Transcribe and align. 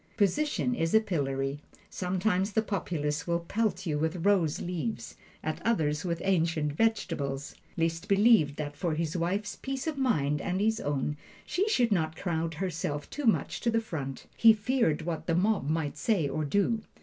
Position 0.17 0.73
is 0.73 0.95
a 0.95 0.99
pillory; 0.99 1.59
sometimes 1.87 2.53
the 2.53 2.63
populace 2.63 3.27
will 3.27 3.41
pelt 3.41 3.85
you 3.85 3.99
with 3.99 4.25
rose 4.25 4.59
leaves 4.59 5.15
at 5.43 5.61
others, 5.63 6.03
with 6.03 6.23
ancient 6.25 6.73
vegetables. 6.73 7.53
Liszt 7.77 8.07
believed 8.07 8.55
that 8.55 8.75
for 8.75 8.95
his 8.95 9.15
wife's 9.15 9.57
peace 9.57 9.85
of 9.85 9.99
mind, 9.99 10.41
and 10.41 10.59
his 10.59 10.79
own, 10.79 11.17
she 11.45 11.69
should 11.69 11.91
not 11.91 12.15
crowd 12.15 12.55
herself 12.55 13.11
too 13.11 13.25
much 13.25 13.61
to 13.61 13.69
the 13.69 13.79
front 13.79 14.25
he 14.35 14.53
feared 14.53 15.03
what 15.03 15.27
the 15.27 15.35
mob 15.35 15.69
might 15.69 15.97
say 15.99 16.27
or 16.27 16.45
do. 16.45 16.81